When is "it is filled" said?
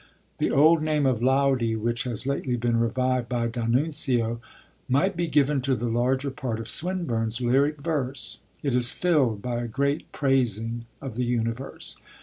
8.63-9.43